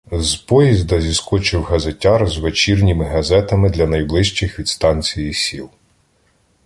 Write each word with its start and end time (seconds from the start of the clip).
З 0.19 0.35
поїзда 0.35 1.01
зіскочив 1.01 1.63
газетяр 1.63 2.27
з 2.29 2.37
вечірніми 2.37 3.05
газетами 3.05 3.69
для 3.69 3.87
найближчих 3.87 4.59
від 4.59 4.67
станції 4.67 5.33
сіл. 5.33 5.69